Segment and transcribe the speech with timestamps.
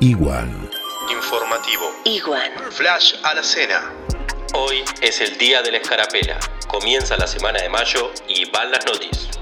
[0.00, 0.70] Igual.
[1.10, 1.84] Informativo.
[2.04, 2.50] Igual.
[2.70, 3.92] Flash a la cena.
[4.52, 6.38] Hoy es el día de la escarapela.
[6.66, 9.38] Comienza la semana de mayo y van las noticias.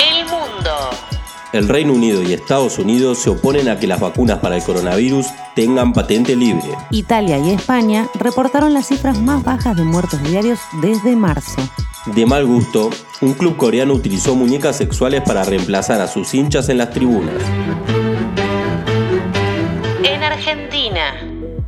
[0.00, 0.90] El mundo.
[1.52, 5.26] El Reino Unido y Estados Unidos se oponen a que las vacunas para el coronavirus
[5.54, 6.68] tengan patente libre.
[6.90, 11.60] Italia y España reportaron las cifras más bajas de muertos diarios desde marzo.
[12.06, 16.78] De mal gusto, un club coreano utilizó muñecas sexuales para reemplazar a sus hinchas en
[16.78, 17.34] las tribunas.
[20.40, 21.02] En Argentina.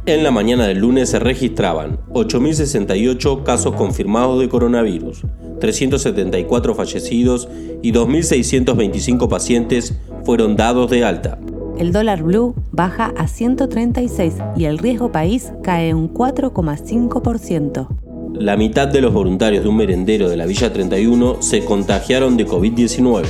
[0.07, 5.23] En la mañana del lunes se registraban 8.068 casos confirmados de coronavirus,
[5.61, 7.48] 374 fallecidos
[7.83, 11.39] y 2.625 pacientes fueron dados de alta.
[11.79, 17.89] El dólar blue baja a 136 y el riesgo país cae un 4,5%.
[18.34, 22.47] La mitad de los voluntarios de un merendero de la Villa 31 se contagiaron de
[22.47, 23.27] COVID-19.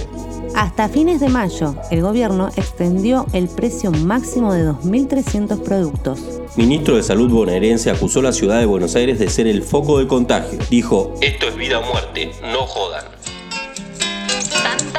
[0.55, 6.21] Hasta fines de mayo, el gobierno extendió el precio máximo de 2.300 productos.
[6.57, 9.99] Ministro de Salud bonaerense acusó a la ciudad de Buenos Aires de ser el foco
[9.99, 10.59] de contagio.
[10.69, 13.05] Dijo, esto es vida o muerte, no jodan.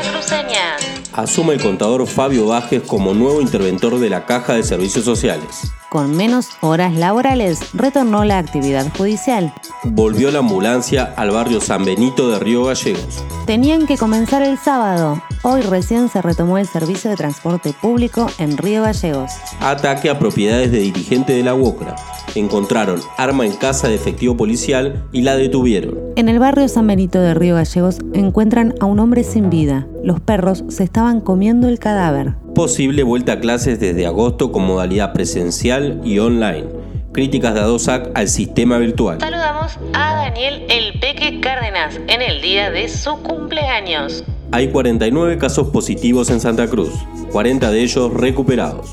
[0.04, 0.76] Santa Cruceña.
[1.14, 5.72] Asume el contador Fabio Vázquez como nuevo interventor de la Caja de Servicios Sociales.
[5.90, 9.54] Con menos horas laborales, retornó la actividad judicial.
[9.84, 13.24] Volvió la ambulancia al barrio San Benito de Río Gallegos.
[13.46, 15.22] Tenían que comenzar el sábado.
[15.44, 19.32] Hoy recién se retomó el servicio de transporte público en Río Gallegos.
[19.60, 21.96] Ataque a propiedades de dirigente de la UOCRA.
[22.36, 25.98] Encontraron arma en casa de efectivo policial y la detuvieron.
[26.16, 29.88] En el barrio San Benito de Río Gallegos encuentran a un hombre sin vida.
[30.04, 32.34] Los perros se estaban comiendo el cadáver.
[32.56, 36.66] Posible vuelta a clases desde agosto con modalidad presencial y online.
[37.12, 39.20] Críticas de ADOSAC al sistema virtual.
[39.20, 44.24] Saludamos a Daniel El Peque Cárdenas en el día de su cumpleaños.
[44.52, 46.92] Hay 49 casos positivos en Santa Cruz,
[47.32, 48.92] 40 de ellos recuperados.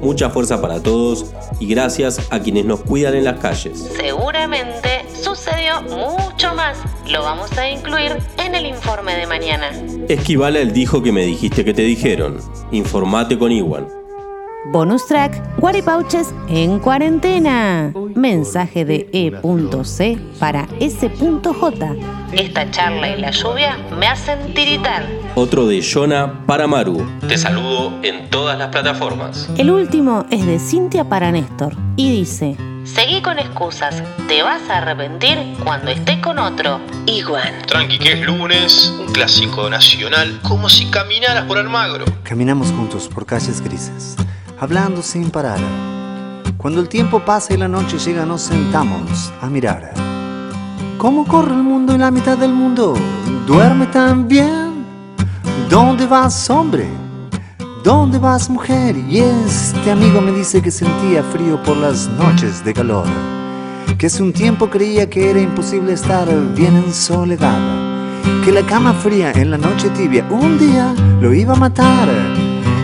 [0.00, 1.26] Mucha fuerza para todos
[1.58, 3.90] y gracias a quienes nos cuidan en las calles.
[3.96, 6.78] Seguramente sucedió mucho más.
[7.08, 9.70] Lo vamos a incluir en el informe de mañana.
[10.08, 12.38] Esquivala el dijo que me dijiste que te dijeron.
[12.70, 13.86] Informate con Iwan.
[14.72, 17.92] Bonus track, Guaripauches en cuarentena.
[18.14, 21.96] Mensaje de E.C para S.J.
[22.32, 25.04] Esta charla y la lluvia me hacen tiritar.
[25.36, 27.06] Otro de Yona para Maru.
[27.26, 29.48] Te saludo en todas las plataformas.
[29.56, 34.02] El último es de Cintia para Néstor y dice: Seguí con excusas.
[34.26, 36.80] Te vas a arrepentir cuando esté con otro.
[37.06, 37.62] Igual.
[37.66, 42.06] Tranqui que es lunes, un clásico nacional, como si caminaras por Almagro.
[42.24, 44.16] Caminamos juntos por calles grises,
[44.58, 45.60] hablando sin parar.
[46.56, 49.94] Cuando el tiempo pasa y la noche llega, nos sentamos a mirar.
[50.98, 52.94] ¿Cómo corre el mundo y la mitad del mundo
[53.46, 54.69] duerme tan bien?
[55.70, 56.84] ¿Dónde vas, hombre?
[57.84, 58.96] ¿Dónde vas, mujer?
[59.08, 63.06] Y este amigo me dice que sentía frío por las noches de calor.
[63.96, 66.26] Que hace un tiempo creía que era imposible estar
[66.56, 67.56] bien en soledad.
[68.44, 72.08] Que la cama fría en la noche tibia un día lo iba a matar.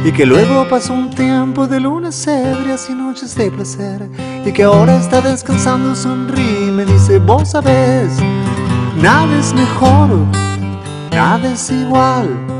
[0.04, 4.08] Y que luego pasó un tiempo de lunas ebrias y noches de placer.
[4.44, 8.12] Y que ahora está descansando, sonríe y me dice, vos sabés,
[9.02, 10.08] nada es mejor,
[11.10, 12.55] nada es igual.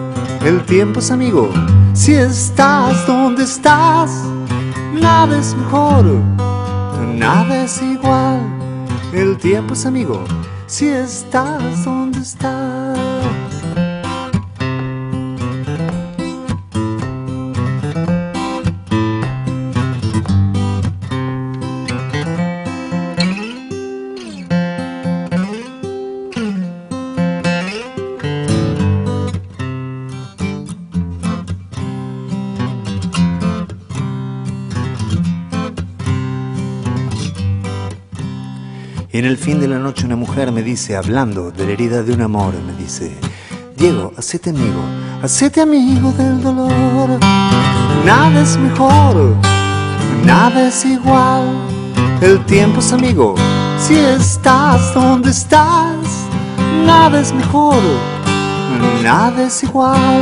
[0.46, 1.50] El tiempo es amigo,
[1.92, 4.22] si estás donde estás,
[4.92, 6.04] nada es mejor,
[7.16, 8.38] nada es igual.
[9.12, 10.22] El tiempo es amigo,
[10.68, 12.75] si estás donde estás.
[39.16, 42.02] Y en el fin de la noche una mujer me dice, hablando de la herida
[42.02, 43.16] de un amor, me dice,
[43.74, 44.82] Diego, hacete amigo,
[45.22, 47.18] hacete amigo del dolor.
[48.04, 49.34] Nada es mejor,
[50.22, 51.48] nada es igual.
[52.20, 53.36] El tiempo es amigo,
[53.78, 55.96] si estás donde estás.
[56.84, 57.80] Nada es mejor,
[59.02, 60.20] nada es igual.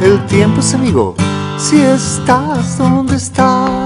[0.00, 1.14] El tiempo es amigo,
[1.58, 3.85] si estás donde estás.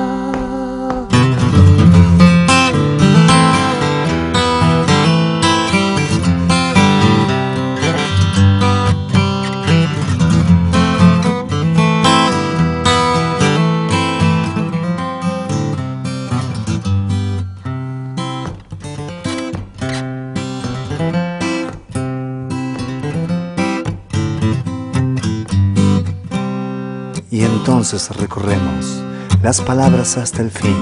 [27.81, 29.03] Entonces recorremos
[29.43, 30.77] las palabras hasta el fin.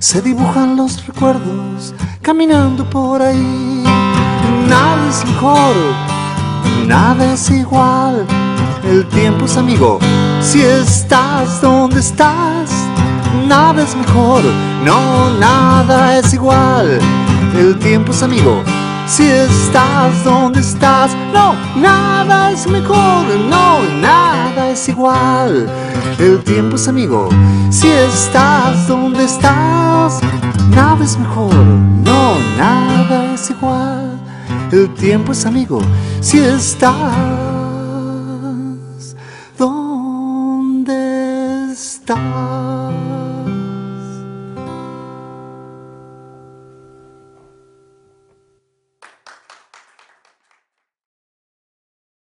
[0.00, 3.84] Se dibujan los recuerdos caminando por ahí.
[4.66, 5.76] Nada es mejor,
[6.88, 8.26] nada es igual.
[8.82, 10.00] El tiempo es amigo
[10.40, 12.68] si estás donde estás.
[13.46, 14.42] Nada es mejor,
[14.84, 16.98] no, nada es igual.
[17.56, 18.64] El tiempo es amigo
[19.08, 25.66] si estás donde estás, no, nada es mejor, no, nada es igual.
[26.18, 27.30] El tiempo es amigo.
[27.70, 30.20] Si estás donde estás,
[30.70, 34.20] nada es mejor, no, nada es igual.
[34.70, 35.80] El tiempo es amigo.
[36.20, 36.94] Si estás
[39.56, 40.92] donde
[41.72, 43.07] estás.